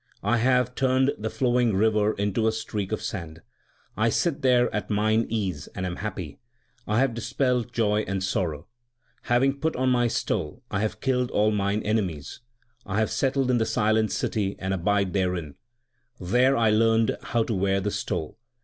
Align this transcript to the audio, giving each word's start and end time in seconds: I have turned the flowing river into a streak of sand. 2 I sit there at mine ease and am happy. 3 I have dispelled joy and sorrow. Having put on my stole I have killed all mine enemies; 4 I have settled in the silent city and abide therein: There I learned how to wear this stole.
I 0.23 0.37
have 0.37 0.73
turned 0.73 1.11
the 1.19 1.29
flowing 1.29 1.75
river 1.75 2.13
into 2.13 2.47
a 2.47 2.51
streak 2.51 2.91
of 2.91 3.03
sand. 3.03 3.35
2 3.35 3.41
I 3.97 4.09
sit 4.09 4.41
there 4.41 4.73
at 4.73 4.89
mine 4.89 5.27
ease 5.29 5.67
and 5.75 5.85
am 5.85 5.97
happy. 5.97 6.39
3 6.85 6.93
I 6.95 6.99
have 7.01 7.13
dispelled 7.13 7.71
joy 7.71 8.01
and 8.07 8.23
sorrow. 8.23 8.65
Having 9.25 9.59
put 9.59 9.75
on 9.75 9.89
my 9.89 10.07
stole 10.07 10.63
I 10.71 10.81
have 10.81 11.01
killed 11.01 11.29
all 11.29 11.51
mine 11.51 11.83
enemies; 11.83 12.39
4 12.85 12.93
I 12.95 12.99
have 12.99 13.11
settled 13.11 13.51
in 13.51 13.59
the 13.59 13.65
silent 13.67 14.11
city 14.11 14.55
and 14.57 14.73
abide 14.73 15.13
therein: 15.13 15.53
There 16.19 16.57
I 16.57 16.71
learned 16.71 17.15
how 17.21 17.43
to 17.43 17.53
wear 17.53 17.79
this 17.79 17.97
stole. 17.99 18.39